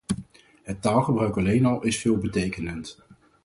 [0.63, 2.99] Het taalgebruik alleen al is veelbetekenend.